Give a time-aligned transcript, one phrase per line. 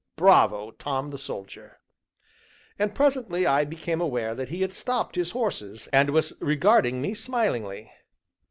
[0.15, 1.77] Bravo, Tom the Soldier!
[2.79, 7.13] And presently I became aware that he had stopped his horses, and was regarding me
[7.13, 7.91] smilingly.